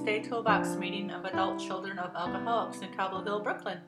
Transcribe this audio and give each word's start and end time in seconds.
Tuesday 0.00 0.22
Toolbox 0.22 0.76
meeting 0.76 1.10
of 1.10 1.26
adult 1.26 1.60
children 1.60 1.98
of 1.98 2.16
alcoholics 2.16 2.80
in 2.80 2.90
Cobble 2.94 3.22
Hill, 3.22 3.40
Brooklyn. 3.40 3.80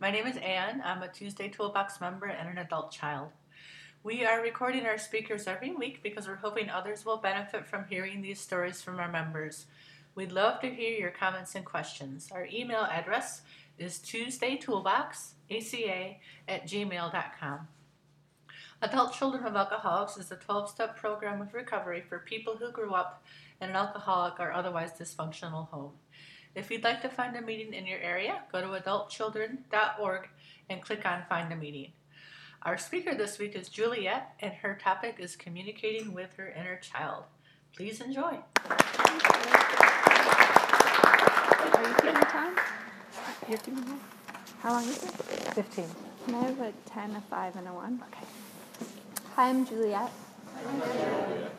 My 0.00 0.10
name 0.10 0.26
is 0.26 0.38
Anne. 0.38 0.80
I'm 0.82 1.02
a 1.02 1.08
Tuesday 1.08 1.50
Toolbox 1.50 2.00
member 2.00 2.24
and 2.24 2.48
an 2.48 2.56
adult 2.56 2.90
child. 2.90 3.28
We 4.02 4.24
are 4.24 4.40
recording 4.40 4.86
our 4.86 4.96
speakers 4.96 5.46
every 5.46 5.70
week 5.70 6.02
because 6.02 6.26
we're 6.26 6.36
hoping 6.36 6.70
others 6.70 7.04
will 7.04 7.18
benefit 7.18 7.66
from 7.66 7.84
hearing 7.90 8.22
these 8.22 8.40
stories 8.40 8.80
from 8.80 8.98
our 8.98 9.12
members. 9.12 9.66
We'd 10.14 10.32
love 10.32 10.62
to 10.62 10.70
hear 10.70 10.98
your 10.98 11.10
comments 11.10 11.54
and 11.54 11.66
questions. 11.66 12.30
Our 12.32 12.48
email 12.50 12.88
address 12.90 13.42
is 13.76 13.98
tuesdaytoolboxaca 13.98 16.16
at 16.48 16.66
gmail.com. 16.66 17.68
Adult 18.82 19.14
Children 19.14 19.44
of 19.44 19.56
Alcoholics 19.56 20.16
is 20.16 20.32
a 20.32 20.36
12 20.36 20.70
step 20.70 20.96
program 20.96 21.40
of 21.40 21.54
recovery 21.54 22.02
for 22.08 22.18
people 22.18 22.56
who 22.56 22.72
grew 22.72 22.92
up 22.92 23.22
in 23.64 23.70
an 23.70 23.76
alcoholic 23.76 24.38
or 24.38 24.52
otherwise 24.52 24.92
dysfunctional 24.92 25.68
home. 25.70 25.92
If 26.54 26.70
you'd 26.70 26.84
like 26.84 27.02
to 27.02 27.08
find 27.08 27.34
a 27.34 27.40
meeting 27.40 27.72
in 27.72 27.86
your 27.86 27.98
area, 27.98 28.42
go 28.52 28.60
to 28.60 28.80
adultchildren.org 28.80 30.28
and 30.68 30.82
click 30.82 31.04
on 31.04 31.24
Find 31.28 31.52
a 31.52 31.56
Meeting. 31.56 31.92
Our 32.62 32.78
speaker 32.78 33.14
this 33.14 33.38
week 33.38 33.56
is 33.56 33.68
Juliet, 33.68 34.34
and 34.40 34.52
her 34.54 34.78
topic 34.80 35.16
is 35.18 35.34
communicating 35.34 36.12
with 36.14 36.34
her 36.36 36.48
inner 36.48 36.76
child. 36.76 37.24
Please 37.76 38.00
enjoy. 38.00 38.38
Are 38.70 38.78
you 41.82 41.94
keeping 41.96 42.22
time? 42.22 42.56
You're 43.48 43.58
keeping 43.58 43.84
time? 43.84 44.00
How 44.60 44.72
long 44.72 44.84
is 44.84 45.02
it? 45.04 45.10
15. 45.10 45.84
Can 46.26 46.34
I 46.34 46.42
have 46.44 46.60
a 46.60 46.72
10, 46.86 47.16
a 47.16 47.20
5, 47.20 47.56
and 47.56 47.68
a 47.68 47.72
1? 47.72 48.02
Okay. 48.12 48.26
Hi, 49.34 49.48
I'm 49.48 49.66
Juliet. 49.66 50.10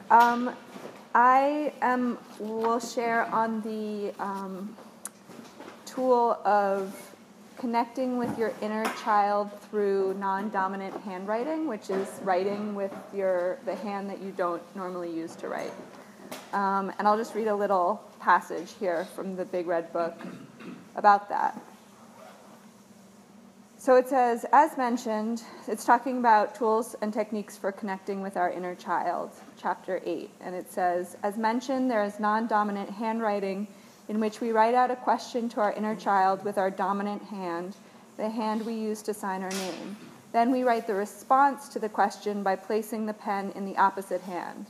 Um, 0.09 0.55
I 1.15 1.71
am, 1.81 2.17
will 2.39 2.81
share 2.81 3.23
on 3.33 3.61
the 3.61 4.13
um, 4.21 4.75
tool 5.85 6.37
of 6.43 6.93
connecting 7.57 8.17
with 8.17 8.37
your 8.37 8.53
inner 8.61 8.83
child 9.01 9.49
through 9.69 10.15
non-dominant 10.15 10.93
handwriting, 11.03 11.69
which 11.69 11.89
is 11.89 12.09
writing 12.21 12.75
with 12.75 12.91
your 13.13 13.59
the 13.63 13.75
hand 13.75 14.09
that 14.09 14.21
you 14.21 14.31
don't 14.31 14.61
normally 14.75 15.09
use 15.09 15.37
to 15.37 15.47
write. 15.47 15.71
Um, 16.51 16.91
and 16.99 17.07
I'll 17.07 17.17
just 17.17 17.33
read 17.33 17.47
a 17.47 17.55
little 17.55 18.03
passage 18.19 18.73
here 18.77 19.05
from 19.15 19.37
the 19.37 19.45
Big 19.45 19.67
Red 19.67 19.93
Book 19.93 20.19
about 20.97 21.29
that. 21.29 21.57
So 23.85 23.97
it 23.97 24.09
says, 24.09 24.47
as 24.51 24.79
mentioned, 24.79 25.43
it's 25.67 25.85
talking 25.85 26.17
about 26.17 26.55
tools 26.55 26.95
and 27.03 27.13
techniques 27.13 27.55
for 27.55 27.71
connecting 27.71 28.19
with 28.19 28.35
our 28.35 28.49
inner 28.49 28.73
child, 28.73 29.29
chapter 29.61 30.01
8. 30.03 30.27
And 30.41 30.55
it 30.55 30.71
says, 30.73 31.15
as 31.21 31.37
mentioned, 31.37 31.91
there 31.91 32.03
is 32.03 32.19
non 32.19 32.47
dominant 32.47 32.89
handwriting 32.89 33.67
in 34.09 34.19
which 34.19 34.41
we 34.41 34.51
write 34.51 34.73
out 34.73 34.89
a 34.89 34.95
question 34.95 35.47
to 35.49 35.61
our 35.61 35.71
inner 35.73 35.95
child 35.95 36.43
with 36.43 36.57
our 36.57 36.71
dominant 36.71 37.21
hand, 37.25 37.75
the 38.17 38.27
hand 38.27 38.65
we 38.65 38.73
use 38.73 39.03
to 39.03 39.13
sign 39.13 39.43
our 39.43 39.51
name. 39.51 39.95
Then 40.31 40.49
we 40.49 40.63
write 40.63 40.87
the 40.87 40.95
response 40.95 41.69
to 41.69 41.77
the 41.77 41.87
question 41.87 42.41
by 42.41 42.55
placing 42.55 43.05
the 43.05 43.13
pen 43.13 43.51
in 43.53 43.65
the 43.65 43.77
opposite 43.77 44.21
hand. 44.21 44.65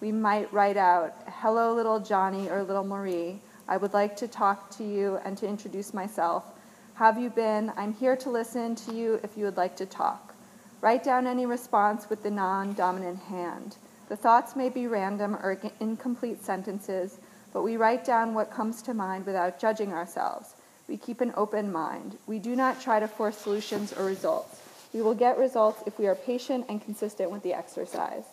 We 0.00 0.10
might 0.10 0.52
write 0.52 0.76
out, 0.76 1.14
Hello, 1.28 1.72
little 1.72 2.00
Johnny 2.00 2.50
or 2.50 2.64
little 2.64 2.82
Marie. 2.82 3.38
I 3.68 3.76
would 3.76 3.92
like 3.94 4.16
to 4.16 4.26
talk 4.26 4.70
to 4.78 4.82
you 4.82 5.20
and 5.24 5.38
to 5.38 5.46
introduce 5.46 5.94
myself. 5.94 6.46
Have 6.96 7.20
you 7.20 7.28
been? 7.28 7.70
I'm 7.76 7.92
here 7.92 8.16
to 8.16 8.30
listen 8.30 8.74
to 8.76 8.94
you 8.94 9.20
if 9.22 9.36
you 9.36 9.44
would 9.44 9.58
like 9.58 9.76
to 9.76 9.84
talk. 9.84 10.34
Write 10.80 11.04
down 11.04 11.26
any 11.26 11.44
response 11.44 12.08
with 12.08 12.22
the 12.22 12.30
non 12.30 12.72
dominant 12.72 13.18
hand. 13.18 13.76
The 14.08 14.16
thoughts 14.16 14.56
may 14.56 14.70
be 14.70 14.86
random 14.86 15.36
or 15.36 15.60
incomplete 15.78 16.42
sentences, 16.42 17.18
but 17.52 17.60
we 17.60 17.76
write 17.76 18.06
down 18.06 18.32
what 18.32 18.50
comes 18.50 18.80
to 18.80 18.94
mind 18.94 19.26
without 19.26 19.60
judging 19.60 19.92
ourselves. 19.92 20.54
We 20.88 20.96
keep 20.96 21.20
an 21.20 21.34
open 21.36 21.70
mind. 21.70 22.16
We 22.26 22.38
do 22.38 22.56
not 22.56 22.80
try 22.80 22.98
to 22.98 23.08
force 23.08 23.36
solutions 23.36 23.92
or 23.92 24.06
results. 24.06 24.62
We 24.94 25.02
will 25.02 25.14
get 25.14 25.36
results 25.36 25.82
if 25.84 25.98
we 25.98 26.06
are 26.06 26.14
patient 26.14 26.64
and 26.70 26.82
consistent 26.82 27.30
with 27.30 27.42
the 27.42 27.52
exercise. 27.52 28.24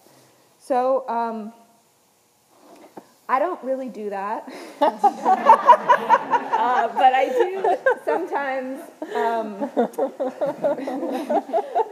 So, 0.57 1.05
um, 1.09 1.51
I 3.27 3.39
don't 3.39 3.63
really 3.63 3.89
do 3.89 4.09
that, 4.09 4.51
uh, 4.81 4.91
but 6.89 7.13
I 7.13 7.29
do 7.29 7.77
sometimes. 8.03 8.81
Um, 9.15 9.69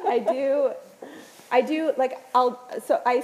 I 0.07 0.19
do, 0.19 0.71
I 1.49 1.61
do 1.61 1.93
like 1.97 2.19
I'll 2.35 2.59
so 2.83 3.01
I 3.05 3.23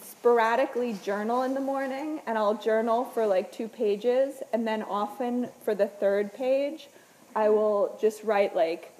sporadically 0.00 0.92
journal 1.02 1.42
in 1.42 1.54
the 1.54 1.60
morning, 1.60 2.20
and 2.26 2.38
I'll 2.38 2.54
journal 2.54 3.04
for 3.04 3.26
like 3.26 3.50
two 3.50 3.66
pages, 3.66 4.42
and 4.52 4.66
then 4.66 4.82
often 4.84 5.48
for 5.64 5.74
the 5.74 5.88
third 5.88 6.32
page, 6.32 6.88
I 7.34 7.48
will 7.48 7.98
just 8.00 8.22
write 8.22 8.54
like, 8.54 8.92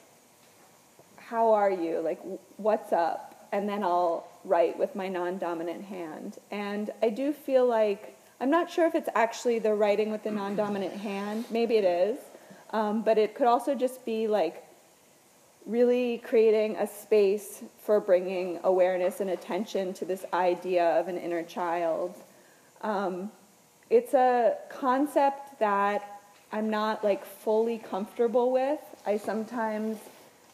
"How 1.16 1.52
are 1.52 1.70
you?" 1.70 2.00
like, 2.00 2.20
"What's 2.56 2.92
up?" 2.92 3.48
and 3.52 3.68
then 3.68 3.82
I'll 3.82 4.26
write 4.44 4.78
with 4.78 4.94
my 4.96 5.08
non-dominant 5.08 5.84
hand, 5.84 6.38
and 6.50 6.90
I 7.02 7.10
do 7.10 7.32
feel 7.32 7.66
like 7.66 8.16
I'm 8.40 8.50
not 8.50 8.70
sure 8.70 8.86
if 8.86 8.94
it's 8.94 9.08
actually 9.14 9.58
the 9.58 9.74
writing 9.74 10.10
with 10.10 10.24
the 10.24 10.30
non 10.30 10.56
dominant 10.56 10.94
hand. 10.94 11.44
Maybe 11.50 11.76
it 11.76 11.84
is. 11.84 12.18
Um, 12.70 13.02
but 13.02 13.18
it 13.18 13.34
could 13.34 13.46
also 13.46 13.74
just 13.74 14.04
be 14.04 14.28
like 14.28 14.64
really 15.66 16.18
creating 16.18 16.76
a 16.76 16.86
space 16.86 17.62
for 17.84 18.00
bringing 18.00 18.58
awareness 18.64 19.20
and 19.20 19.30
attention 19.30 19.92
to 19.94 20.04
this 20.04 20.24
idea 20.32 20.98
of 20.98 21.08
an 21.08 21.18
inner 21.18 21.42
child. 21.42 22.14
Um, 22.80 23.30
it's 23.90 24.14
a 24.14 24.56
concept 24.70 25.58
that 25.58 26.22
I'm 26.52 26.70
not 26.70 27.04
like 27.04 27.24
fully 27.24 27.78
comfortable 27.78 28.52
with. 28.52 28.80
I 29.04 29.18
sometimes 29.18 29.98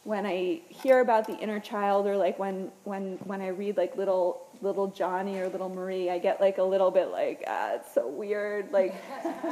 when 0.03 0.25
I 0.25 0.61
hear 0.69 0.99
about 0.99 1.27
the 1.27 1.37
inner 1.37 1.59
child 1.59 2.07
or 2.07 2.17
like 2.17 2.39
when 2.39 2.71
when 2.83 3.17
when 3.23 3.41
I 3.41 3.49
read 3.49 3.77
like 3.77 3.95
little 3.95 4.46
little 4.61 4.87
Johnny 4.87 5.39
or 5.39 5.49
little 5.49 5.69
Marie, 5.69 6.09
I 6.09 6.19
get 6.19 6.41
like 6.41 6.57
a 6.57 6.63
little 6.63 6.91
bit 6.91 7.09
like 7.09 7.43
ah, 7.47 7.75
it's 7.75 7.93
so 7.93 8.07
weird, 8.07 8.71
like, 8.71 8.95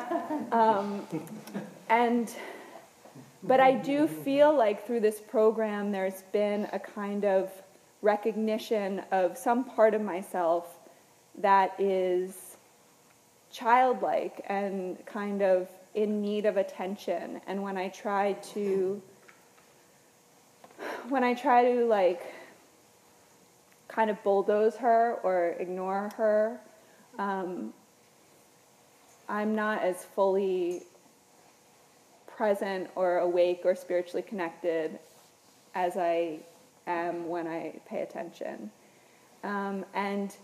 um, 0.51 1.07
and 1.89 2.33
but 3.43 3.59
I 3.59 3.73
do 3.73 4.07
feel 4.07 4.55
like 4.55 4.87
through 4.87 5.01
this 5.01 5.19
program 5.19 5.91
there's 5.91 6.23
been 6.31 6.67
a 6.73 6.79
kind 6.79 7.25
of 7.25 7.51
recognition 8.01 9.01
of 9.11 9.37
some 9.37 9.63
part 9.63 9.93
of 9.93 10.01
myself 10.01 10.67
that 11.39 11.79
is 11.79 12.57
childlike 13.51 14.43
and 14.47 15.03
kind 15.05 15.41
of 15.41 15.67
in 15.93 16.21
need 16.21 16.45
of 16.45 16.57
attention, 16.57 17.41
and 17.47 17.61
when 17.61 17.77
I 17.77 17.89
try 17.89 18.33
to 18.53 19.01
when 21.09 21.23
I 21.23 21.33
try 21.33 21.63
to 21.63 21.85
like 21.85 22.33
kind 23.95 24.09
of 24.09 24.21
bulldoze 24.23 24.75
her 24.75 25.19
or 25.23 25.55
ignore 25.57 26.09
her, 26.17 26.59
um, 27.17 27.73
I'm 29.29 29.55
not 29.55 29.81
as 29.81 30.03
fully 30.03 30.83
present 32.27 32.89
or 32.95 33.19
awake 33.19 33.61
or 33.63 33.73
spiritually 33.73 34.21
connected 34.21 34.99
as 35.73 35.95
I 35.95 36.39
am 36.85 37.29
when 37.29 37.47
I 37.47 37.79
pay 37.87 38.01
attention. 38.01 38.69
Um, 39.43 39.85
and 39.93 40.35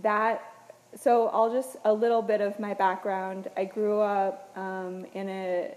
that, 0.00 0.74
so 0.94 1.28
I'll 1.28 1.50
just, 1.50 1.76
a 1.84 1.92
little 1.92 2.22
bit 2.22 2.40
of 2.40 2.60
my 2.60 2.74
background. 2.74 3.48
I 3.56 3.64
grew 3.64 4.00
up 4.00 4.50
um, 4.56 5.06
in 5.14 5.28
a 5.28 5.74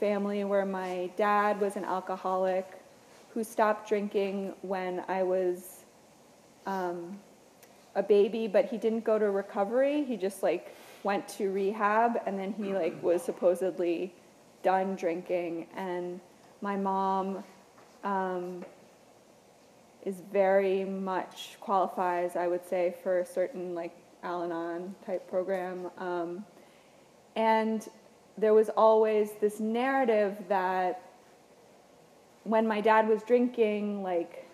family 0.00 0.42
where 0.44 0.66
my 0.66 1.10
dad 1.16 1.60
was 1.60 1.76
an 1.76 1.84
alcoholic 1.84 2.66
who 3.32 3.44
stopped 3.44 3.88
drinking 3.88 4.54
when 4.62 5.04
I 5.06 5.22
was 5.22 5.79
um, 6.66 7.18
a 7.94 8.02
baby, 8.02 8.46
but 8.46 8.66
he 8.66 8.78
didn't 8.78 9.04
go 9.04 9.18
to 9.18 9.30
recovery. 9.30 10.04
He 10.04 10.16
just 10.16 10.42
like 10.42 10.74
went 11.02 11.26
to 11.28 11.50
rehab, 11.50 12.20
and 12.26 12.38
then 12.38 12.52
he 12.52 12.74
like 12.74 13.02
was 13.02 13.22
supposedly 13.22 14.12
done 14.62 14.94
drinking. 14.96 15.66
And 15.76 16.20
my 16.60 16.76
mom 16.76 17.42
um, 18.04 18.64
is 20.04 20.22
very 20.32 20.84
much 20.84 21.56
qualifies, 21.60 22.36
I 22.36 22.46
would 22.46 22.66
say, 22.68 22.94
for 23.02 23.20
a 23.20 23.26
certain 23.26 23.74
like 23.74 23.92
Al-Anon 24.22 24.94
type 25.06 25.28
program. 25.28 25.90
Um, 25.98 26.44
and 27.36 27.88
there 28.38 28.54
was 28.54 28.68
always 28.70 29.32
this 29.40 29.60
narrative 29.60 30.36
that 30.48 31.02
when 32.44 32.66
my 32.66 32.80
dad 32.80 33.08
was 33.08 33.22
drinking, 33.22 34.02
like 34.02 34.46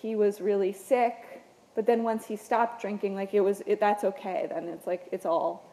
he 0.00 0.14
was 0.14 0.40
really 0.40 0.72
sick, 0.72 1.42
but 1.74 1.86
then 1.86 2.02
once 2.02 2.26
he 2.26 2.36
stopped 2.36 2.80
drinking, 2.80 3.14
like 3.14 3.34
it 3.34 3.40
was 3.40 3.62
it, 3.66 3.80
that's 3.80 4.04
okay. 4.04 4.46
Then 4.48 4.68
it's 4.68 4.86
like 4.86 5.08
it's 5.12 5.26
all 5.26 5.64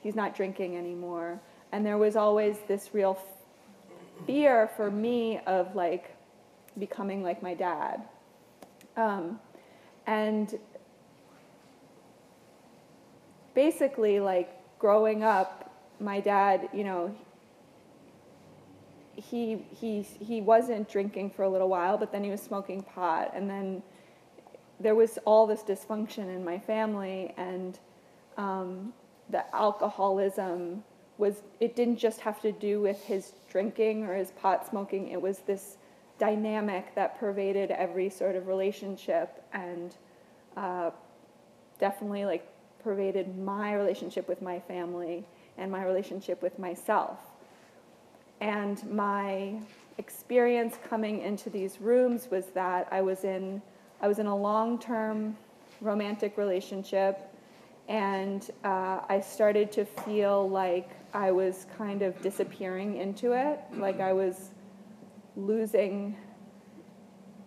he's 0.00 0.14
not 0.14 0.34
drinking 0.34 0.76
anymore. 0.76 1.40
And 1.72 1.84
there 1.84 1.98
was 1.98 2.16
always 2.16 2.58
this 2.68 2.90
real 2.92 3.18
fear 4.26 4.70
for 4.76 4.90
me 4.90 5.40
of 5.46 5.74
like 5.74 6.14
becoming 6.78 7.22
like 7.22 7.42
my 7.42 7.54
dad. 7.54 8.02
Um, 8.96 9.40
and 10.06 10.58
basically 13.54 14.20
like 14.20 14.50
growing 14.78 15.22
up, 15.22 15.72
my 16.00 16.20
dad, 16.20 16.68
you 16.72 16.84
know, 16.84 17.14
he 19.30 19.64
he 19.70 20.02
he 20.02 20.40
wasn't 20.40 20.88
drinking 20.88 21.30
for 21.30 21.42
a 21.42 21.48
little 21.48 21.68
while, 21.68 21.96
but 21.96 22.12
then 22.12 22.24
he 22.24 22.30
was 22.30 22.42
smoking 22.42 22.82
pot, 22.82 23.32
and 23.34 23.48
then 23.48 23.82
there 24.80 24.94
was 24.94 25.18
all 25.24 25.46
this 25.46 25.62
dysfunction 25.62 26.34
in 26.34 26.44
my 26.44 26.58
family, 26.58 27.32
and 27.36 27.78
um, 28.36 28.92
the 29.30 29.44
alcoholism 29.54 30.82
was 31.16 31.42
it 31.60 31.76
didn't 31.76 31.96
just 31.96 32.20
have 32.20 32.40
to 32.42 32.52
do 32.52 32.80
with 32.80 33.02
his 33.04 33.32
drinking 33.48 34.04
or 34.04 34.14
his 34.14 34.32
pot 34.32 34.68
smoking. 34.68 35.08
It 35.08 35.20
was 35.20 35.38
this 35.40 35.78
dynamic 36.18 36.94
that 36.94 37.18
pervaded 37.18 37.70
every 37.70 38.10
sort 38.10 38.36
of 38.36 38.46
relationship, 38.46 39.44
and 39.52 39.96
uh, 40.56 40.90
definitely 41.78 42.24
like 42.24 42.46
pervaded 42.82 43.38
my 43.38 43.74
relationship 43.74 44.28
with 44.28 44.42
my 44.42 44.60
family 44.60 45.24
and 45.56 45.70
my 45.70 45.84
relationship 45.84 46.42
with 46.42 46.58
myself. 46.58 47.18
And 48.44 48.86
my 48.90 49.58
experience 49.96 50.76
coming 50.86 51.22
into 51.22 51.48
these 51.48 51.80
rooms 51.80 52.28
was 52.30 52.48
that 52.48 52.86
I 52.90 53.00
was 53.00 53.24
in 53.24 53.62
I 54.02 54.06
was 54.06 54.18
in 54.18 54.26
a 54.26 54.36
long-term 54.36 55.34
romantic 55.80 56.36
relationship, 56.36 57.22
and 57.88 58.50
uh, 58.62 59.00
I 59.08 59.20
started 59.20 59.72
to 59.72 59.86
feel 59.86 60.50
like 60.50 60.90
I 61.14 61.30
was 61.30 61.64
kind 61.78 62.02
of 62.02 62.20
disappearing 62.20 62.98
into 62.98 63.32
it, 63.32 63.60
like 63.78 64.00
I 64.00 64.12
was 64.12 64.50
losing 65.36 66.14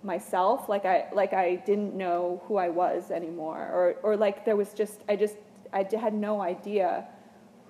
myself, 0.02 0.68
like 0.68 0.86
I 0.86 1.06
like 1.14 1.34
I 1.34 1.58
didn't 1.58 1.94
know 1.94 2.42
who 2.48 2.58
I 2.58 2.70
was 2.70 3.12
anymore, 3.12 3.70
or 3.72 3.96
or 4.02 4.18
like 4.18 4.46
there 4.46 4.56
was 4.56 4.74
just 4.74 5.04
I 5.08 5.16
just 5.16 5.38
I 5.72 5.86
had 5.96 6.16
no 6.16 6.42
idea 6.42 7.06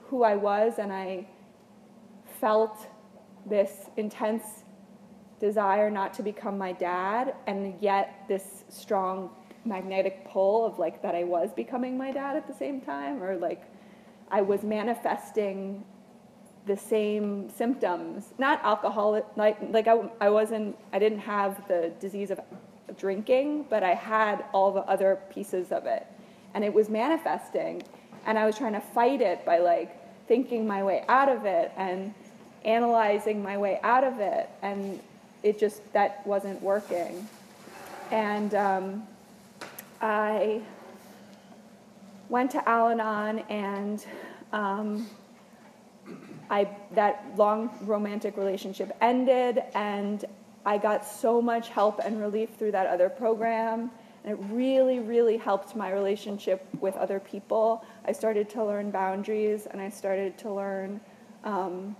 who 0.06 0.24
I 0.24 0.38
was, 0.38 0.80
and 0.80 0.94
I 0.94 1.28
felt 2.40 2.88
this 3.50 3.90
intense 3.98 4.64
desire 5.40 5.90
not 5.90 6.14
to 6.16 6.24
become 6.24 6.58
my 6.58 6.72
dad, 6.72 7.36
and 7.46 7.76
yet 7.82 8.26
this 8.28 8.64
strong 8.70 9.30
magnetic 9.66 10.28
pull 10.30 10.66
of 10.66 10.80
like 10.80 11.02
that 11.02 11.14
I 11.14 11.24
was 11.24 11.52
becoming 11.54 11.98
my 11.98 12.12
dad 12.12 12.36
at 12.36 12.48
the 12.48 12.54
same 12.54 12.82
time, 12.82 13.22
or 13.22 13.36
like 13.36 13.64
I 14.30 14.42
was 14.42 14.64
manifesting 14.64 15.84
the 16.66 16.78
same 16.78 17.50
symptoms, 17.50 18.34
not 18.38 18.64
alcoholic, 18.64 19.26
like, 19.36 19.58
like 19.72 19.88
I, 19.88 20.10
I 20.20 20.30
wasn't, 20.30 20.78
I 20.92 21.00
didn't 21.00 21.20
have 21.20 21.66
the 21.68 21.94
disease 22.00 22.30
of 22.30 22.40
drinking, 22.98 23.66
but 23.70 23.84
I 23.84 23.94
had 23.94 24.46
all 24.54 24.72
the 24.72 24.82
other 24.82 25.20
pieces 25.30 25.72
of 25.72 25.86
it. 25.86 26.06
And 26.54 26.64
it 26.64 26.74
was 26.74 26.90
manifesting. 26.90 27.84
And 28.26 28.38
I 28.38 28.46
was 28.46 28.58
trying 28.58 28.74
to 28.74 28.82
fight 28.82 29.22
it 29.22 29.46
by 29.46 29.60
like 29.60 30.28
thinking 30.28 30.68
my 30.68 30.84
way 30.84 31.06
out 31.08 31.30
of 31.30 31.46
it 31.46 31.72
and 31.78 32.14
analyzing 32.66 33.42
my 33.42 33.58
way 33.58 33.80
out 33.84 34.04
of 34.04 34.20
it. 34.20 34.50
And 34.62 35.00
it 35.44 35.60
just, 35.60 35.82
that 35.94 36.26
wasn't 36.26 36.62
working. 36.62 37.28
And 38.12 38.54
um, 38.56 39.08
I 40.02 40.62
went 42.30 42.52
to 42.52 42.70
Al 42.70 42.90
Anon 42.90 43.40
and 43.50 44.06
um, 44.52 45.10
I, 46.50 46.70
that 46.92 47.26
long 47.36 47.70
romantic 47.82 48.38
relationship 48.38 48.96
ended, 49.02 49.64
and 49.76 50.24
I 50.66 50.78
got 50.78 51.06
so 51.06 51.42
much 51.42 51.70
help 51.70 52.00
and 52.00 52.22
relief 52.22 52.52
through 52.58 52.72
that 52.72 52.88
other 52.88 53.10
program. 53.10 53.92
And 54.24 54.38
it 54.38 54.44
really, 54.50 55.00
really 55.00 55.38
helped 55.38 55.76
my 55.76 55.92
relationship 55.92 56.66
with 56.80 56.96
other 56.96 57.20
people. 57.20 57.86
I 58.06 58.12
started 58.12 58.50
to 58.52 58.64
learn 58.64 58.92
boundaries, 58.92 59.68
and 59.70 59.82
I 59.82 59.90
started 59.90 60.38
to 60.40 60.54
learn 60.54 61.00
um, 61.44 61.96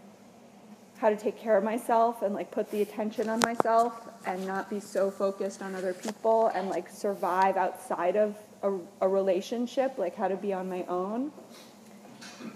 how 0.98 1.10
to 1.10 1.16
take 1.16 1.38
care 1.38 1.58
of 1.58 1.64
myself 1.64 2.22
and 2.22 2.34
like 2.34 2.52
put 2.52 2.70
the 2.72 2.82
attention 2.82 3.30
on 3.30 3.40
myself 3.42 4.08
and 4.26 4.46
not 4.46 4.70
be 4.70 4.80
so 4.80 5.10
focused 5.12 5.62
on 5.62 5.76
other 5.76 5.94
people 5.94 6.48
and 6.48 6.70
like 6.70 6.90
survive 6.90 7.56
outside 7.56 8.16
of 8.16 8.36
a, 8.64 8.74
a 9.02 9.08
relationship, 9.08 9.98
like 9.98 10.16
how 10.16 10.28
to 10.28 10.36
be 10.36 10.54
on 10.54 10.68
my 10.70 10.84
own. 10.88 11.32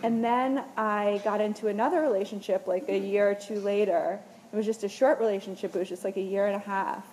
And 0.04 0.24
then 0.24 0.64
I 0.76 1.22
got 1.24 1.42
into 1.42 1.68
another 1.68 2.02
relationship 2.02 2.68
like 2.68 2.90
a 2.90 2.98
year 2.98 3.30
or 3.30 3.36
two 3.36 3.60
later. 3.60 4.20
It 4.52 4.56
was 4.56 4.66
just 4.66 4.84
a 4.84 4.90
short 4.90 5.20
relationship, 5.20 5.76
it 5.76 5.80
was 5.80 5.90
just 5.90 6.04
like 6.04 6.18
a 6.18 6.22
year 6.22 6.48
and 6.48 6.56
a 6.56 6.60
half. 6.60 7.06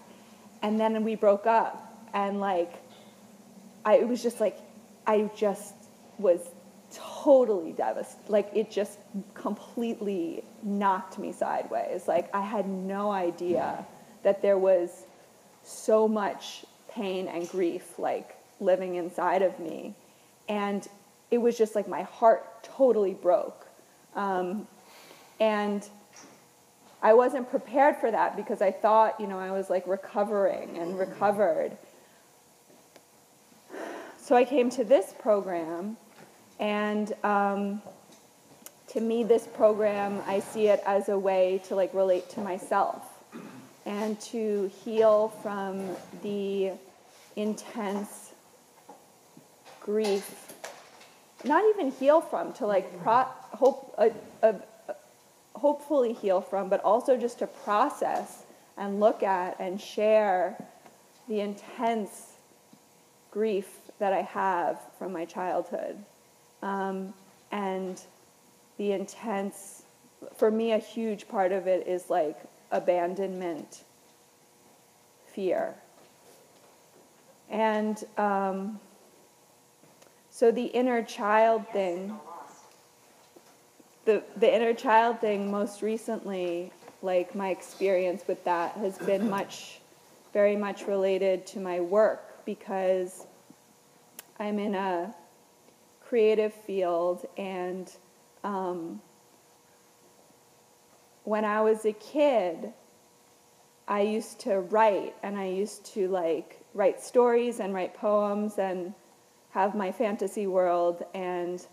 And 0.63 0.81
then 0.81 1.05
we 1.05 1.15
broke 1.15 1.47
up. 1.47 1.85
And 2.15 2.41
like, 2.41 2.73
I, 3.85 3.97
it 3.97 4.09
was 4.09 4.23
just 4.23 4.41
like, 4.41 4.59
I 5.07 5.31
just 5.37 5.75
was 6.19 6.41
totally 6.95 7.73
devastated. 7.73 8.31
Like, 8.31 8.51
it 8.55 8.71
just 8.71 8.99
completely 9.35 10.45
knocked 10.63 11.19
me 11.19 11.33
sideways. 11.33 12.09
Like, 12.09 12.35
I 12.35 12.41
had 12.41 12.69
no 12.69 13.11
idea 13.11 13.85
that 14.23 14.43
there 14.43 14.59
was 14.59 15.05
so 15.65 16.09
much 16.09 16.65
pain 16.91 17.29
and 17.29 17.49
grief, 17.49 17.99
like, 17.99 18.37
living 18.61 18.97
inside 18.97 19.43
of 19.43 19.59
me. 19.59 19.95
And 20.49 20.87
it 21.31 21.39
was 21.39 21.59
just 21.59 21.75
like 21.75 21.89
my 21.89 22.03
heart 22.03 22.63
totally 22.63 23.15
broke. 23.15 23.67
Um, 24.15 24.67
and 25.41 25.87
I 27.03 27.15
wasn't 27.15 27.49
prepared 27.49 27.97
for 27.97 28.11
that 28.11 28.37
because 28.37 28.61
I 28.61 28.73
thought, 28.73 29.21
you 29.21 29.27
know, 29.27 29.39
I 29.39 29.51
was 29.51 29.71
like 29.71 29.87
recovering 29.87 30.79
and 30.79 30.99
recovered. 30.99 31.77
So 34.19 34.35
I 34.35 34.45
came 34.45 34.69
to 34.71 34.85
this 34.85 35.15
program, 35.19 35.97
and 36.59 37.13
um, 37.25 37.83
to 38.89 39.01
me, 39.01 39.25
this 39.25 39.47
program, 39.47 40.23
I 40.27 40.41
see 40.41 40.69
it 40.69 40.83
as 40.87 41.09
a 41.09 41.19
way 41.19 41.61
to 41.69 41.75
like 41.75 41.93
relate 41.95 42.29
to 42.31 42.41
myself 42.41 43.05
and 43.87 44.21
to 44.21 44.71
heal 44.85 45.29
from 45.43 45.97
the 46.23 46.73
intense 47.37 48.33
grief 49.81 50.49
not 51.45 51.65
even 51.75 51.93
heal 51.93 52.21
from, 52.21 52.53
to 52.55 52.67
like 52.67 53.01
pro- 53.03 53.27
hope, 53.53 53.95
uh, 53.99 54.11
uh, 54.43 54.55
hopefully 55.55 56.13
heal 56.13 56.41
from, 56.41 56.69
but 56.69 56.83
also 56.83 57.17
just 57.17 57.39
to 57.41 57.47
process 57.47 58.45
and 58.77 59.01
look 59.01 59.23
at 59.23 59.57
and 59.61 59.81
share 59.81 60.57
the 61.29 61.41
intense 61.41 62.33
grief 63.31 63.69
that 63.99 64.13
I 64.13 64.23
have 64.23 64.81
from 64.99 65.13
my 65.13 65.25
childhood. 65.25 65.99
Um, 66.63 67.15
and 67.51 68.01
the 68.77 68.93
intense, 68.93 69.83
for 70.37 70.51
me, 70.51 70.73
a 70.73 70.79
huge 70.79 71.29
part 71.29 71.53
of 71.53 71.67
it 71.67 71.87
is 71.87 72.11
like 72.11 72.39
abandonment, 72.71 73.85
fear. 75.27 75.75
And 77.51 78.03
um, 78.17 78.79
so 80.31 80.51
the 80.51 80.67
inner 80.67 81.03
child 81.03 81.67
thing, 81.73 82.15
the, 84.05 84.23
the 84.37 84.55
inner 84.55 84.75
child 84.75 85.21
thing 85.21 85.51
most 85.51 85.83
recently, 85.83 86.73
like 87.03 87.35
my 87.35 87.51
experience 87.51 88.23
with 88.27 88.45
that 88.45 88.73
has 88.73 88.99
been 88.99 89.29
much, 89.39 89.81
very 90.33 90.57
much 90.57 90.87
related 90.87 91.47
to 91.49 91.61
my 91.61 91.81
work 91.81 92.45
because 92.45 93.27
I'm 94.39 94.59
in 94.59 94.75
a 94.75 95.15
creative 96.09 96.55
field 96.55 97.27
and 97.37 97.93
um, 98.45 99.01
when 101.25 101.45
I 101.45 101.61
was 101.61 101.85
a 101.85 101.93
kid, 101.93 102.73
I 103.87 104.01
used 104.01 104.41
to 104.41 104.61
write 104.61 105.15
and 105.23 105.39
I 105.39 105.49
used 105.49 105.85
to 105.93 106.09
like 106.09 106.61
write 106.73 107.03
stories 107.03 107.61
and 107.61 107.75
write 107.75 107.95
poems 107.95 108.59
and 108.59 108.95
have 109.51 109.75
my 109.75 109.93
fantasy 109.93 110.47
world 110.47 111.05
and 111.15 111.67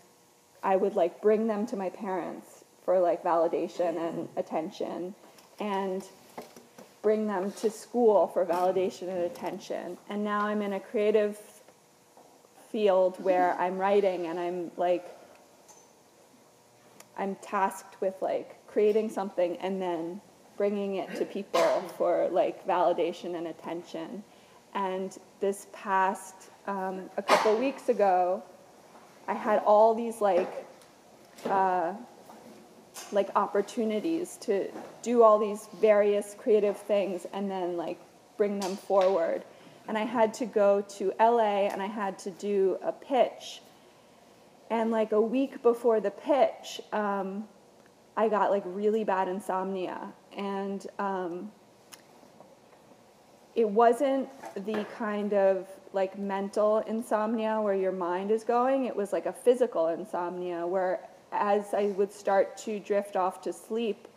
I 0.62 0.76
would 0.76 0.94
like 0.94 1.22
bring 1.22 1.46
them 1.46 1.66
to 1.68 1.76
my 1.76 1.88
parents 1.88 2.64
for 2.84 3.00
like 3.00 3.22
validation 3.22 3.96
and 3.96 4.28
attention 4.36 5.14
and 5.58 6.04
bring 7.00 7.26
them 7.26 7.52
to 7.52 7.70
school 7.70 8.26
for 8.26 8.44
validation 8.44 9.08
and 9.08 9.20
attention. 9.20 9.96
And 10.10 10.22
now 10.22 10.40
I'm 10.40 10.60
in 10.60 10.74
a 10.74 10.80
creative 10.80 11.38
field 12.76 13.16
where 13.24 13.58
I'm 13.58 13.78
writing 13.78 14.26
and 14.26 14.38
I'm 14.38 14.70
like 14.76 15.06
I'm 17.16 17.34
tasked 17.36 17.98
with 18.02 18.12
like 18.20 18.66
creating 18.66 19.08
something 19.08 19.56
and 19.62 19.80
then 19.80 20.20
bringing 20.58 20.96
it 20.96 21.14
to 21.14 21.24
people 21.24 21.82
for 21.96 22.28
like 22.30 22.66
validation 22.66 23.34
and 23.34 23.46
attention. 23.46 24.22
And 24.74 25.16
this 25.40 25.68
past 25.72 26.50
um, 26.66 27.08
a 27.16 27.22
couple 27.22 27.56
weeks 27.56 27.88
ago, 27.88 28.42
I 29.26 29.32
had 29.32 29.60
all 29.60 29.94
these 29.94 30.20
like 30.20 30.66
uh, 31.46 31.94
like 33.10 33.30
opportunities 33.36 34.36
to 34.42 34.70
do 35.00 35.22
all 35.22 35.38
these 35.38 35.66
various 35.80 36.36
creative 36.38 36.76
things 36.76 37.26
and 37.32 37.50
then 37.50 37.78
like 37.78 37.98
bring 38.36 38.60
them 38.60 38.76
forward. 38.76 39.44
And 39.88 39.96
I 39.96 40.04
had 40.04 40.34
to 40.34 40.46
go 40.46 40.82
to 40.98 41.12
LA 41.20 41.68
and 41.68 41.80
I 41.80 41.86
had 41.86 42.18
to 42.20 42.30
do 42.30 42.78
a 42.82 42.92
pitch. 42.92 43.62
and 44.70 44.90
like 44.90 45.12
a 45.12 45.20
week 45.20 45.62
before 45.62 46.00
the 46.00 46.10
pitch, 46.10 46.80
um, 46.92 47.46
I 48.16 48.28
got 48.28 48.50
like 48.50 48.62
really 48.66 49.04
bad 49.04 49.28
insomnia, 49.28 50.12
and 50.36 50.86
um, 50.98 51.52
it 53.54 53.68
wasn't 53.68 54.28
the 54.54 54.84
kind 54.96 55.34
of 55.34 55.68
like 55.92 56.18
mental 56.18 56.78
insomnia 56.80 57.60
where 57.60 57.74
your 57.74 57.92
mind 57.92 58.30
is 58.30 58.42
going. 58.42 58.86
It 58.86 58.96
was 58.96 59.12
like 59.12 59.26
a 59.26 59.32
physical 59.32 59.88
insomnia 59.88 60.66
where, 60.66 61.00
as 61.32 61.74
I 61.74 61.86
would 61.96 62.12
start 62.12 62.56
to 62.58 62.80
drift 62.80 63.16
off 63.16 63.40
to 63.42 63.52
sleep, 63.52 64.08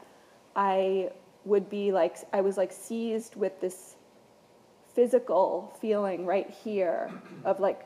I 0.55 1.11
would 1.45 1.69
be 1.69 1.91
like 1.91 2.17
I 2.33 2.41
was 2.41 2.57
like 2.57 2.71
seized 2.71 3.35
with 3.35 3.59
this 3.59 3.95
physical 4.99 5.73
feeling 5.79 6.25
right 6.25 6.49
here 6.49 7.09
of 7.45 7.61
like 7.61 7.85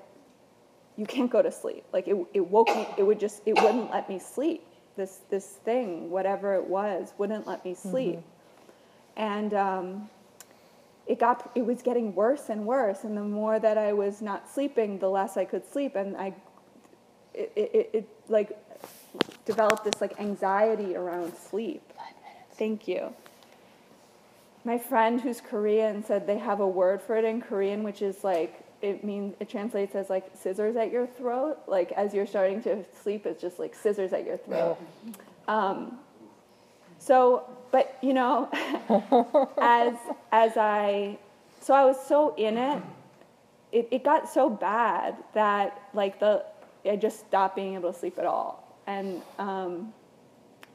you 0.97 1.05
can't 1.05 1.29
go 1.29 1.43
to 1.43 1.51
sleep. 1.51 1.83
Like 1.93 2.07
it, 2.07 2.17
it 2.33 2.39
woke 2.39 2.69
me. 2.69 2.87
It 2.97 3.03
would 3.03 3.19
just 3.19 3.43
it 3.45 3.53
wouldn't 3.61 3.91
let 3.91 4.09
me 4.09 4.17
sleep. 4.17 4.65
This 4.97 5.19
this 5.29 5.45
thing, 5.45 6.09
whatever 6.09 6.55
it 6.55 6.65
was, 6.65 7.13
wouldn't 7.19 7.45
let 7.45 7.63
me 7.63 7.75
sleep. 7.75 8.19
And 9.15 9.53
um, 9.53 10.09
it 11.05 11.19
got 11.19 11.51
it 11.53 11.63
was 11.63 11.83
getting 11.83 12.15
worse 12.15 12.49
and 12.49 12.65
worse. 12.65 13.03
And 13.03 13.15
the 13.15 13.21
more 13.21 13.59
that 13.59 13.77
I 13.77 13.93
was 13.93 14.19
not 14.23 14.51
sleeping, 14.51 14.97
the 14.97 15.09
less 15.09 15.37
I 15.37 15.45
could 15.45 15.71
sleep. 15.71 15.95
And 15.95 16.17
I 16.17 16.33
it, 17.35 17.51
it, 17.55 17.89
it 17.93 18.09
like 18.27 18.57
developed 19.45 19.83
this 19.83 20.01
like 20.01 20.19
anxiety 20.19 20.95
around 20.95 21.35
sleep. 21.35 21.83
Thank 22.57 22.87
you. 22.87 23.13
My 24.65 24.77
friend 24.77 25.19
who's 25.19 25.41
Korean 25.41 26.03
said 26.03 26.25
they 26.25 26.37
have 26.37 26.61
a 26.61 26.67
word 26.67 27.01
for 27.01 27.17
it 27.17 27.25
in 27.25 27.41
Korean, 27.41 27.83
which 27.83 28.01
is 28.01 28.23
like 28.23 28.63
it 28.81 29.03
means 29.03 29.33
it 29.39 29.49
translates 29.49 29.95
as 29.95 30.09
like 30.09 30.25
scissors 30.35 30.75
at 30.75 30.91
your 30.91 31.07
throat. 31.07 31.57
Like 31.67 31.91
as 31.93 32.13
you're 32.13 32.27
starting 32.27 32.61
to 32.63 32.83
sleep, 33.01 33.25
it's 33.25 33.41
just 33.41 33.59
like 33.59 33.75
scissors 33.75 34.13
at 34.13 34.25
your 34.25 34.37
throat. 34.37 34.77
Um, 35.47 35.99
so, 36.99 37.43
but 37.71 37.97
you 38.01 38.13
know, 38.13 38.49
as 39.61 39.95
as 40.31 40.57
I, 40.57 41.17
so 41.61 41.73
I 41.73 41.85
was 41.85 41.97
so 42.05 42.35
in 42.35 42.57
it, 42.57 42.81
it, 43.71 43.87
it 43.91 44.03
got 44.03 44.29
so 44.29 44.49
bad 44.49 45.15
that 45.33 45.89
like 45.93 46.19
the 46.19 46.45
I 46.85 46.95
just 46.95 47.19
stopped 47.21 47.55
being 47.55 47.75
able 47.75 47.91
to 47.91 47.97
sleep 47.97 48.17
at 48.19 48.25
all, 48.25 48.77
and 48.87 49.21
um, 49.39 49.93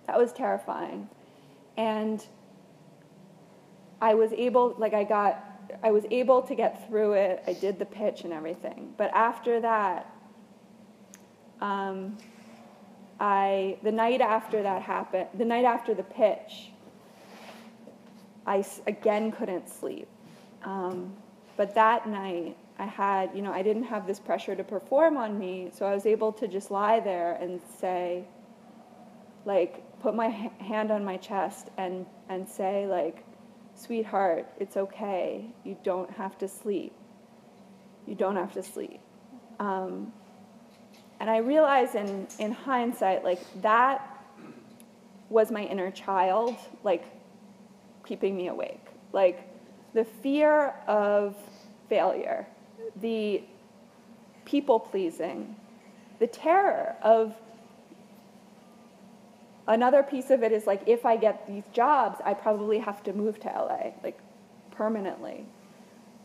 that 0.07 0.19
was 0.19 0.33
terrifying, 0.33 1.09
and 1.77 2.27
I 4.01 4.15
was 4.15 4.33
able, 4.33 4.75
like 4.79 4.95
I 4.95 5.05
got, 5.05 5.45
I 5.83 5.91
was 5.91 6.05
able 6.11 6.43
to 6.43 6.55
get 6.55 6.89
through 6.89 7.13
it. 7.13 7.43
I 7.47 7.53
did 7.53 7.79
the 7.79 7.87
pitch 7.87 8.23
and 8.25 8.33
everything, 8.33 8.95
but 8.97 9.11
after 9.13 9.61
that, 9.61 10.13
um, 11.61 12.17
I 13.21 13.79
the 13.83 13.91
night 13.91 14.21
after 14.21 14.63
that 14.63 14.83
happened, 14.83 15.29
the 15.35 15.45
night 15.45 15.65
after 15.65 15.95
the 15.95 16.05
pitch, 16.05 16.71
I 18.47 18.65
again 18.87 19.33
couldn't 19.33 19.69
sleep. 19.69 20.09
Um, 20.63 21.15
but 21.57 21.75
that 21.75 22.09
night, 22.09 22.57
I 22.79 22.87
had, 22.87 23.31
you 23.35 23.43
know, 23.43 23.53
I 23.53 23.63
didn't 23.63 23.85
have 23.85 24.07
this 24.07 24.21
pressure 24.21 24.55
to 24.55 24.63
perform 24.63 25.17
on 25.17 25.39
me, 25.39 25.71
so 25.75 25.85
I 25.87 25.95
was 25.95 26.07
able 26.07 26.33
to 26.35 26.47
just 26.47 26.71
lie 26.71 27.01
there 27.01 27.37
and 27.41 27.61
say, 27.81 28.25
like, 29.45 29.83
put 30.01 30.15
my 30.15 30.29
hand 30.29 30.93
on 30.93 31.05
my 31.05 31.17
chest 31.17 31.71
and 31.77 32.07
and 32.29 32.49
say, 32.49 32.87
like, 32.87 33.25
sweetheart, 33.79 34.47
it's 34.59 34.77
okay. 34.77 35.47
You 35.65 35.77
don't 35.83 36.11
have 36.11 36.37
to 36.39 36.49
sleep. 36.49 36.93
You 38.07 38.15
don't 38.15 38.37
have 38.37 38.53
to 38.55 38.63
sleep. 38.63 39.01
Um, 39.61 40.13
and 41.21 41.29
I 41.29 41.39
realize 41.39 41.95
in, 41.95 42.27
in 42.39 42.53
hindsight, 42.53 43.25
like 43.25 43.41
that 43.63 44.25
was 45.29 45.51
my 45.51 45.65
inner 45.65 45.91
child, 45.91 46.57
like 46.85 47.05
keeping 48.07 48.37
me 48.37 48.49
awake. 48.49 48.85
Like 49.13 49.49
the 49.95 50.05
fear 50.05 50.75
of 50.87 51.37
failure, 51.89 52.47
the 53.01 53.43
people 54.45 54.81
pleasing, 54.81 55.57
the 56.19 56.27
terror 56.27 56.97
of 57.03 57.35
another 59.69 60.03
piece 60.03 60.31
of 60.31 60.43
it 60.43 60.51
is 60.51 60.67
like 60.67 60.83
if 60.87 61.07
I 61.07 61.17
get 61.17 61.47
these 61.47 61.65
jobs, 61.73 62.21
I 62.25 62.35
probably 62.35 62.79
have 62.79 63.03
to 63.05 63.13
move 63.13 63.39
to 63.41 63.49
LA, 63.49 63.93
like 64.03 64.19
permanently. 64.73 65.45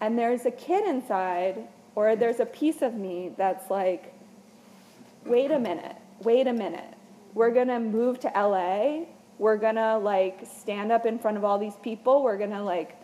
And 0.02 0.18
there's 0.18 0.46
a 0.46 0.52
kid 0.52 0.88
inside, 0.88 1.68
or 1.96 2.16
there's 2.16 2.40
a 2.40 2.46
piece 2.46 2.82
of 2.82 2.96
me 2.96 3.32
that's 3.38 3.70
like, 3.70 4.14
wait 5.26 5.52
a 5.52 5.60
minute, 5.60 5.96
wait 6.22 6.48
a 6.48 6.54
minute. 6.54 6.96
We're 7.34 7.52
gonna 7.52 7.80
move 7.80 8.20
to 8.22 8.32
LA. 8.36 9.06
We're 9.38 9.58
gonna 9.58 10.00
like 10.00 10.42
stand 10.46 10.92
up 10.92 11.06
in 11.06 11.20
front 11.20 11.38
of 11.38 11.44
all 11.44 11.60
these 11.60 11.76
people. 11.84 12.24
We're 12.24 12.38
gonna 12.38 12.64
like 12.64 12.96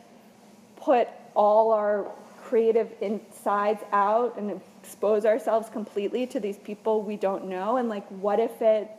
put 0.77 1.07
all 1.35 1.71
our 1.73 2.11
creative 2.43 2.91
insides 3.01 3.81
out 3.91 4.37
and 4.37 4.61
expose 4.81 5.25
ourselves 5.25 5.69
completely 5.69 6.25
to 6.27 6.39
these 6.39 6.57
people 6.57 7.03
we 7.03 7.15
don't 7.15 7.45
know. 7.45 7.77
And 7.77 7.89
like, 7.89 8.07
what 8.07 8.39
if 8.39 8.61
it 8.61 8.89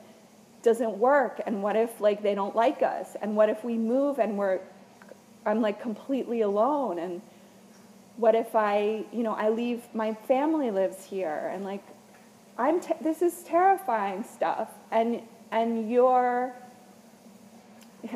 doesn't 0.63 0.99
work? 0.99 1.41
And 1.47 1.63
what 1.63 1.77
if 1.77 2.01
like 2.01 2.23
they 2.23 2.35
don't 2.35 2.55
like 2.57 2.83
us? 2.83 3.17
And 3.21 3.37
what 3.37 3.49
if 3.49 3.65
we 3.65 3.77
move 3.77 4.19
and 4.19 4.37
we're, 4.39 4.61
I'm 5.47 5.61
like 5.61 5.81
completely 5.81 6.43
alone? 6.43 6.99
And 6.99 7.23
what 8.17 8.35
if 8.35 8.55
I, 8.55 9.05
you 9.13 9.23
know, 9.23 9.33
I 9.33 9.49
leave, 9.49 9.83
my 9.95 10.15
family 10.15 10.71
lives 10.71 11.05
here 11.05 11.51
and 11.53 11.65
like, 11.65 11.83
I'm 12.61 12.79
te- 12.79 12.95
this 13.01 13.23
is 13.23 13.43
terrifying 13.45 14.23
stuff, 14.23 14.69
and 14.91 15.23
and 15.51 15.91
you're. 15.91 16.55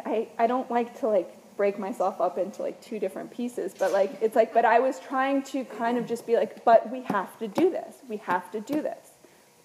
I 0.05 0.29
I 0.39 0.47
don't 0.47 0.71
like 0.71 0.99
to 1.01 1.09
like 1.09 1.35
break 1.57 1.79
myself 1.79 2.21
up 2.21 2.37
into 2.37 2.61
like 2.63 2.79
two 2.83 2.99
different 2.99 3.31
pieces, 3.31 3.75
but 3.79 3.93
like 3.93 4.19
it's 4.21 4.37
like, 4.37 4.53
but 4.53 4.67
I 4.67 4.81
was 4.81 5.01
trying 5.01 5.43
to 5.45 5.65
kind 5.65 5.97
of 5.97 6.07
just 6.07 6.27
be 6.27 6.37
like, 6.37 6.63
but 6.63 6.91
we 6.91 7.03
have 7.05 7.39
to 7.39 7.49
do 7.49 7.71
this. 7.71 7.97
We 8.07 8.19
have 8.19 8.51
to 8.53 8.61
do 8.61 8.83
this. 8.83 9.13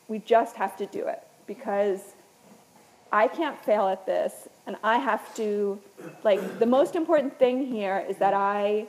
We 0.07 0.19
just 0.19 0.55
have 0.55 0.77
to 0.77 0.85
do 0.85 1.07
it 1.07 1.23
because 1.45 1.99
I 3.11 3.27
can't 3.27 3.59
fail 3.63 3.87
at 3.87 4.05
this, 4.05 4.47
and 4.67 4.75
I 4.83 4.97
have 4.97 5.33
to. 5.35 5.79
Like 6.23 6.59
the 6.59 6.65
most 6.65 6.95
important 6.95 7.37
thing 7.39 7.65
here 7.65 8.05
is 8.07 8.17
that 8.17 8.33
I 8.33 8.85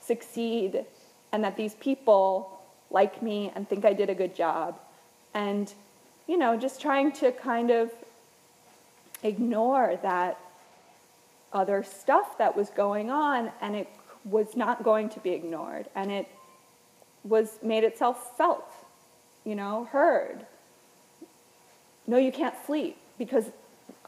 succeed, 0.00 0.84
and 1.32 1.44
that 1.44 1.56
these 1.56 1.74
people 1.74 2.60
like 2.90 3.22
me 3.22 3.52
and 3.54 3.68
think 3.68 3.84
I 3.84 3.92
did 3.92 4.10
a 4.10 4.14
good 4.14 4.34
job 4.34 4.78
and 5.34 5.72
you 6.26 6.36
know 6.36 6.56
just 6.56 6.80
trying 6.80 7.12
to 7.12 7.32
kind 7.32 7.70
of 7.70 7.90
ignore 9.22 9.98
that 10.02 10.38
other 11.52 11.82
stuff 11.82 12.38
that 12.38 12.56
was 12.56 12.70
going 12.70 13.10
on 13.10 13.50
and 13.60 13.76
it 13.76 13.88
was 14.24 14.56
not 14.56 14.82
going 14.82 15.08
to 15.10 15.20
be 15.20 15.30
ignored 15.30 15.86
and 15.94 16.10
it 16.10 16.28
was 17.24 17.58
made 17.62 17.84
itself 17.84 18.36
felt 18.36 18.64
you 19.44 19.54
know 19.54 19.88
heard 19.92 20.46
no 22.06 22.16
you 22.16 22.32
can't 22.32 22.54
sleep 22.66 22.96
because 23.20 23.44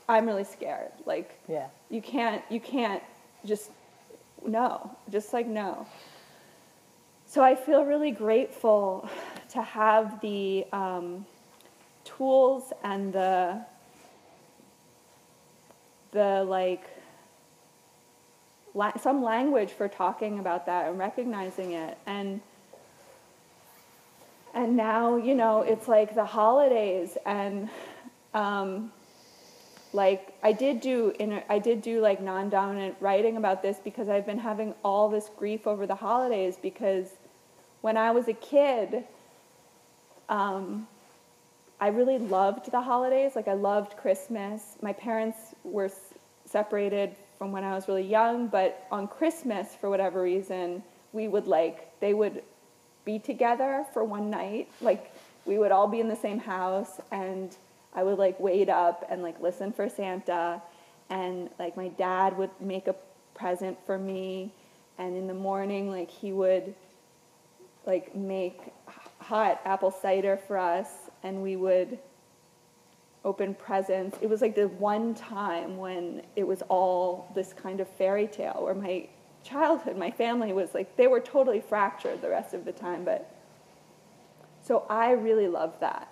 i'm 0.09 0.27
really 0.27 0.43
scared. 0.57 0.91
Like 1.07 1.39
Yeah. 1.47 1.69
you 1.91 2.01
can't 2.03 2.43
you 2.51 2.59
can't 2.61 3.03
just 3.45 3.71
no 4.45 4.91
just 5.11 5.33
like 5.33 5.47
no. 5.47 5.87
So 7.27 7.43
i 7.43 7.55
feel 7.55 7.85
really 7.85 8.11
grateful 8.11 9.09
to 9.51 9.61
have 9.63 10.21
the 10.21 10.65
um, 10.73 11.25
tools 12.05 12.73
and 12.83 13.13
the 13.13 13.61
the 16.13 16.45
like 16.45 16.85
la- 18.75 18.97
some 18.97 19.23
language 19.23 19.71
for 19.71 19.89
talking 19.89 20.39
about 20.39 20.67
that 20.67 20.89
and 20.89 20.99
recognizing 20.99 21.73
it. 21.73 21.97
And 22.07 22.41
and 24.55 24.77
now 24.77 25.17
you 25.17 25.35
know 25.35 25.63
it's 25.63 25.89
like 25.89 26.15
the 26.15 26.25
holidays 26.25 27.17
and 27.25 27.69
um, 28.35 28.91
like 29.93 30.35
I 30.43 30.53
did 30.53 30.81
do 30.81 31.13
in 31.19 31.43
I 31.49 31.59
did 31.59 31.83
do 31.83 32.01
like 32.01 32.21
non-dominant 32.21 32.97
writing 33.01 33.37
about 33.37 33.63
this 33.63 33.79
because 33.83 34.09
I've 34.09 34.27
been 34.27 34.39
having 34.39 34.75
all 34.85 35.09
this 35.09 35.31
grief 35.37 35.67
over 35.67 35.87
the 35.87 35.95
holidays 35.95 36.57
because 36.61 37.09
when 37.81 37.97
I 37.97 38.11
was 38.11 38.29
a 38.29 38.33
kid 38.33 39.05
um, 40.29 40.87
I 41.81 41.89
really 41.89 42.19
loved 42.19 42.71
the 42.71 42.81
holidays. 42.81 43.33
Like 43.35 43.49
I 43.49 43.55
loved 43.55 43.97
Christmas. 43.97 44.77
My 44.81 44.93
parents 44.93 45.37
were 45.65 45.87
s- 45.87 46.15
separated 46.47 47.15
from 47.37 47.53
when 47.53 47.65
I 47.65 47.75
was 47.75 47.89
really 47.89 48.07
young 48.07 48.47
but 48.47 48.87
on 48.91 49.09
Christmas 49.09 49.75
for 49.75 49.91
whatever 49.91 50.23
reason 50.23 50.83
we 51.13 51.29
would 51.29 51.47
like 51.47 51.99
they 52.01 52.15
would 52.15 52.43
be 53.05 53.19
together 53.19 53.85
for 53.93 54.05
one 54.05 54.31
night. 54.31 54.69
Like 54.81 55.13
we 55.45 55.59
would 55.59 55.73
all 55.73 55.89
be 55.89 56.01
in 56.01 56.09
the 56.09 56.17
same 56.17 56.39
house 56.39 57.01
and 57.11 57.55
I 57.95 58.03
would 58.03 58.19
like 58.19 58.39
wait 58.41 58.69
up 58.69 59.07
and 59.11 59.23
like 59.23 59.41
listen 59.41 59.73
for 59.73 59.89
Santa 59.89 60.63
and 61.11 61.51
like 61.59 61.77
my 61.77 61.89
dad 61.89 62.37
would 62.39 62.51
make 62.61 62.87
a 62.87 62.95
present 63.35 63.79
for 63.85 63.99
me 63.99 64.53
and 64.99 65.17
in 65.17 65.27
the 65.27 65.35
morning 65.35 65.91
like 65.91 66.11
he 66.11 66.33
would 66.33 66.75
like 67.87 68.15
make 68.15 68.61
hot 69.19 69.61
apple 69.65 69.91
cider 69.91 70.37
for 70.37 70.57
us 70.57 70.89
and 71.23 71.43
we 71.43 71.57
would 71.57 71.99
open 73.25 73.55
presents. 73.55 74.17
It 74.21 74.29
was 74.29 74.41
like 74.41 74.55
the 74.55 74.69
one 74.69 75.15
time 75.15 75.77
when 75.77 76.23
it 76.37 76.47
was 76.47 76.63
all 76.69 77.31
this 77.35 77.53
kind 77.53 77.81
of 77.81 77.89
fairy 77.89 78.27
tale 78.27 78.59
where 78.61 78.75
my 78.75 79.09
childhood, 79.45 79.97
my 79.97 80.11
family 80.11 80.53
was 80.53 80.75
like, 80.75 80.97
they 80.97 81.07
were 81.07 81.21
totally 81.21 81.61
fractured 81.61 82.21
the 82.21 82.29
rest 82.29 82.55
of 82.55 82.65
the 82.65 82.73
time, 82.73 83.05
but 83.05 83.35
so 84.65 84.87
I 84.89 85.13
really 85.13 85.49
love 85.49 85.75
that. 85.81 86.12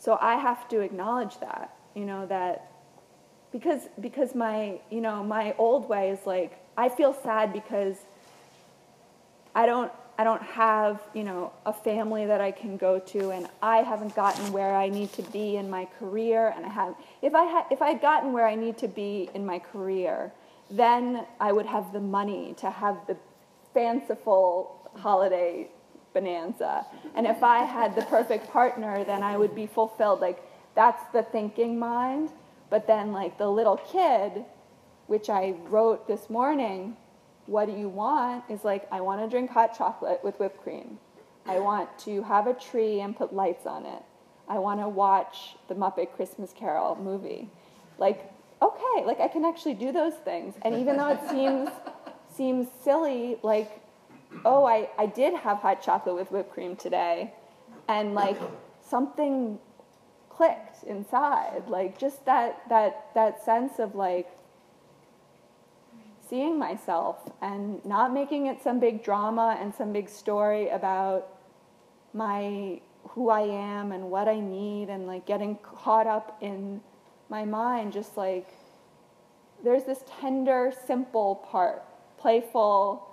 So 0.00 0.16
I 0.18 0.36
have 0.36 0.66
to 0.68 0.80
acknowledge 0.80 1.38
that, 1.40 1.76
you 1.94 2.06
know, 2.06 2.24
that 2.26 2.72
because 3.52 3.82
because 4.00 4.34
my, 4.34 4.80
you 4.90 5.02
know, 5.02 5.22
my 5.22 5.54
old 5.58 5.88
way 5.90 6.08
is 6.08 6.20
like 6.24 6.58
I 6.76 6.88
feel 6.88 7.12
sad 7.12 7.52
because 7.52 7.96
I 9.54 9.66
don't 9.66 9.92
I 10.18 10.24
don't 10.24 10.42
have, 10.42 11.02
you 11.12 11.22
know, 11.22 11.52
a 11.66 11.72
family 11.74 12.24
that 12.24 12.40
I 12.40 12.50
can 12.50 12.78
go 12.78 12.98
to 12.98 13.30
and 13.30 13.46
I 13.62 13.78
haven't 13.78 14.14
gotten 14.14 14.52
where 14.52 14.74
I 14.74 14.88
need 14.88 15.12
to 15.14 15.22
be 15.22 15.56
in 15.56 15.68
my 15.68 15.84
career 15.98 16.54
and 16.56 16.64
I 16.64 16.70
have 16.70 16.94
if 17.20 17.34
I 17.34 17.44
had 17.44 17.64
if 17.70 17.82
I'd 17.82 18.00
gotten 18.00 18.32
where 18.32 18.46
I 18.46 18.54
need 18.54 18.78
to 18.78 18.88
be 18.88 19.28
in 19.34 19.44
my 19.44 19.58
career, 19.58 20.32
then 20.70 21.26
I 21.38 21.52
would 21.52 21.66
have 21.66 21.92
the 21.92 22.00
money 22.00 22.54
to 22.58 22.70
have 22.70 23.06
the 23.06 23.18
fanciful 23.74 24.90
holiday 24.96 25.68
bonanza. 26.12 26.86
And 27.14 27.26
if 27.26 27.42
I 27.42 27.64
had 27.64 27.94
the 27.94 28.02
perfect 28.02 28.50
partner, 28.50 29.04
then 29.04 29.22
I 29.22 29.36
would 29.36 29.54
be 29.54 29.66
fulfilled. 29.66 30.20
Like 30.20 30.42
that's 30.74 31.02
the 31.12 31.22
thinking 31.22 31.78
mind. 31.78 32.30
But 32.68 32.86
then 32.86 33.12
like 33.12 33.38
the 33.38 33.48
little 33.50 33.76
kid, 33.76 34.44
which 35.06 35.28
I 35.28 35.54
wrote 35.68 36.06
this 36.06 36.30
morning, 36.30 36.96
what 37.46 37.66
do 37.66 37.72
you 37.72 37.88
want? 37.88 38.44
Is 38.48 38.64
like 38.64 38.86
I 38.92 39.00
want 39.00 39.20
to 39.22 39.28
drink 39.28 39.50
hot 39.50 39.76
chocolate 39.76 40.20
with 40.22 40.38
whipped 40.38 40.62
cream. 40.62 40.98
I 41.46 41.58
want 41.58 41.98
to 42.00 42.22
have 42.22 42.46
a 42.46 42.54
tree 42.54 43.00
and 43.00 43.16
put 43.16 43.34
lights 43.34 43.66
on 43.66 43.86
it. 43.86 44.02
I 44.48 44.58
want 44.58 44.80
to 44.80 44.88
watch 44.88 45.56
the 45.68 45.74
Muppet 45.74 46.12
Christmas 46.14 46.52
Carol 46.52 46.96
movie. 46.96 47.50
Like 47.98 48.32
okay, 48.62 49.04
like 49.04 49.20
I 49.20 49.28
can 49.28 49.44
actually 49.44 49.74
do 49.74 49.90
those 49.90 50.14
things. 50.14 50.54
And 50.62 50.74
even 50.74 50.96
though 50.96 51.08
it 51.08 51.20
seems 51.28 51.70
seems 52.36 52.68
silly, 52.84 53.36
like 53.42 53.80
oh, 54.44 54.64
I, 54.64 54.88
I 54.98 55.06
did 55.06 55.34
have 55.34 55.58
hot 55.58 55.82
chocolate 55.82 56.14
with 56.14 56.30
whipped 56.30 56.52
cream 56.52 56.76
today, 56.76 57.34
and 57.88 58.14
like 58.14 58.38
something 58.80 59.58
clicked 60.28 60.84
inside, 60.84 61.64
like 61.68 61.98
just 61.98 62.24
that 62.26 62.62
that 62.68 63.10
that 63.14 63.44
sense 63.44 63.78
of 63.78 63.94
like 63.94 64.28
seeing 66.30 66.58
myself 66.58 67.16
and 67.42 67.84
not 67.84 68.14
making 68.14 68.46
it 68.46 68.62
some 68.62 68.78
big 68.78 69.02
drama 69.02 69.58
and 69.60 69.74
some 69.74 69.92
big 69.92 70.08
story 70.08 70.68
about 70.68 71.26
my 72.14 72.80
who 73.08 73.30
I 73.30 73.40
am 73.40 73.90
and 73.90 74.10
what 74.10 74.28
I 74.28 74.38
need 74.38 74.88
and 74.88 75.06
like 75.06 75.26
getting 75.26 75.56
caught 75.56 76.06
up 76.06 76.38
in 76.40 76.80
my 77.28 77.44
mind 77.44 77.92
just 77.92 78.16
like 78.16 78.48
there's 79.64 79.84
this 79.84 80.04
tender 80.20 80.72
simple 80.86 81.36
part 81.50 81.82
playful 82.18 83.09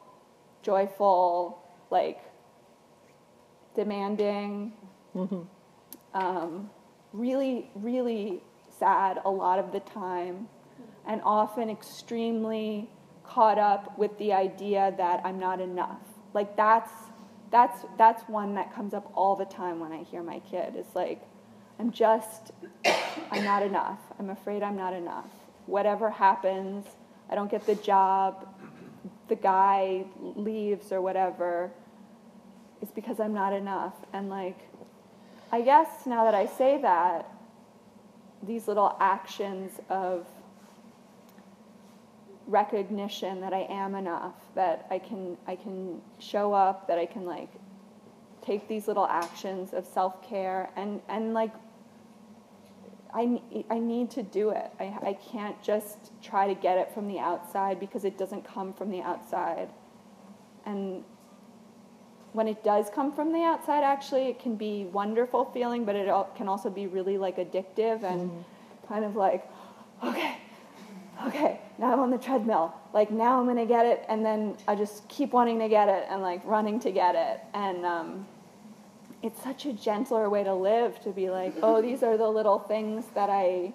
joyful, 0.62 1.62
like 1.90 2.20
demanding, 3.76 4.74
um, 6.14 6.70
really, 7.14 7.70
really 7.76 8.42
sad 8.80 9.20
a 9.26 9.30
lot 9.30 9.60
of 9.60 9.72
the 9.72 9.80
time, 9.82 10.48
and 11.08 11.22
often 11.24 11.70
extremely 11.70 12.90
caught 13.24 13.58
up 13.58 13.98
with 13.98 14.18
the 14.18 14.34
idea 14.34 14.94
that 14.98 15.22
I'm 15.24 15.40
not 15.40 15.60
enough. 15.60 16.02
Like 16.34 16.56
that's 16.56 16.92
that's 17.52 17.86
that's 17.98 18.24
one 18.30 18.56
that 18.56 18.74
comes 18.74 18.94
up 18.94 19.12
all 19.16 19.36
the 19.36 19.46
time 19.46 19.80
when 19.80 19.92
I 19.92 20.04
hear 20.04 20.24
my 20.24 20.40
kid. 20.40 20.76
It's 20.76 20.96
like 20.96 21.22
I'm 21.80 21.92
just 21.92 22.52
I'm 23.32 23.44
not 23.44 23.64
enough. 23.64 24.00
I'm 24.20 24.30
afraid 24.30 24.64
I'm 24.64 24.76
not 24.76 24.94
enough. 24.94 25.30
Whatever 25.66 26.10
happens, 26.10 26.86
I 27.30 27.36
don't 27.36 27.52
get 27.52 27.66
the 27.66 27.76
job, 27.76 28.48
the 29.28 29.36
guy 29.36 30.06
leaves 30.20 30.92
or 30.92 31.02
whatever, 31.02 31.72
it's 32.82 32.92
because 32.92 33.20
I'm 33.20 33.34
not 33.34 33.54
enough. 33.54 33.94
And 34.14 34.30
like, 34.30 34.60
I 35.52 35.62
guess 35.62 36.06
now 36.06 36.24
that 36.26 36.36
I 36.36 36.46
say 36.46 36.82
that, 36.82 37.32
these 38.44 38.68
little 38.68 38.96
actions 39.00 39.80
of 39.90 40.28
recognition 42.46 43.42
that 43.42 43.54
I 43.54 43.68
am 43.70 43.96
enough, 43.96 44.36
that 44.56 44.88
I 44.90 45.00
can 45.00 45.38
I 45.48 45.56
can 45.56 46.02
show 46.20 46.54
up, 46.54 46.88
that 46.88 46.98
I 46.98 47.06
can 47.06 47.26
like 47.26 47.50
take 48.42 48.68
these 48.68 48.88
little 48.88 49.08
actions 49.08 49.74
of 49.74 49.86
self-care 49.86 50.70
and 50.76 51.02
and 51.10 51.34
like 51.34 51.52
I, 53.18 53.42
I 53.72 53.80
need 53.80 54.12
to 54.12 54.22
do 54.22 54.52
it. 54.52 54.70
I, 54.80 54.96
I 55.02 55.14
can't 55.32 55.60
just 55.64 56.12
try 56.22 56.48
to 56.48 56.54
get 56.54 56.78
it 56.78 56.94
from 56.94 57.08
the 57.08 57.18
outside 57.18 57.80
because 57.80 58.06
it 58.06 58.16
doesn't 58.16 58.46
come 58.46 58.74
from 58.74 58.92
the 58.92 59.02
outside. 59.02 59.70
And 60.68 61.04
when 62.34 62.48
it 62.48 62.64
does 62.64 62.92
come 62.92 63.12
from 63.12 63.34
the 63.34 63.42
outside, 63.42 63.84
actually, 63.84 64.28
it 64.28 64.40
can 64.40 64.56
be 64.56 64.84
wonderful 64.86 65.46
feeling, 65.46 65.84
but 65.84 65.96
it 65.96 66.08
can 66.36 66.48
also 66.48 66.70
be 66.70 66.86
really 66.86 67.18
like 67.18 67.38
addictive 67.38 68.04
and 68.04 68.30
mm-hmm. 68.30 68.88
kind 68.88 69.04
of 69.04 69.16
like, 69.16 69.50
okay, 70.04 70.38
okay, 71.26 71.60
now 71.80 71.94
I'm 71.94 72.00
on 72.00 72.12
the 72.12 72.20
treadmill. 72.20 72.72
Like 72.94 73.10
now 73.10 73.40
I'm 73.40 73.48
gonna 73.48 73.66
get 73.66 73.88
it, 73.88 74.06
and 74.10 74.24
then 74.24 74.58
I 74.68 74.76
just 74.76 75.08
keep 75.10 75.34
wanting 75.34 75.58
to 75.58 75.70
get 75.70 75.90
it 75.90 76.06
and 76.08 76.22
like 76.22 76.46
running 76.46 76.80
to 76.82 76.92
get 76.92 77.16
it. 77.16 77.42
And 77.56 77.84
um, 77.84 78.28
it's 79.24 79.42
such 79.42 79.66
a 79.66 79.74
gentler 79.74 80.30
way 80.30 80.44
to 80.44 80.54
live 80.54 81.00
to 81.02 81.10
be 81.10 81.30
like, 81.30 81.54
oh, 81.62 81.82
these 81.82 82.04
are 82.04 82.18
the 82.18 82.28
little 82.28 82.60
things 82.60 83.06
that 83.16 83.30
I 83.30 83.74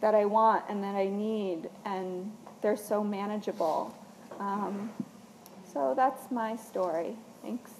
that 0.00 0.14
I 0.14 0.24
want 0.24 0.64
and 0.68 0.82
that 0.82 0.94
I 0.94 1.08
need, 1.08 1.68
and 1.84 2.32
they're 2.62 2.76
so 2.76 3.04
manageable. 3.04 3.94
Um, 4.38 4.90
so 5.72 5.92
that's 5.94 6.30
my 6.30 6.56
story. 6.56 7.16
Thanks. 7.42 7.70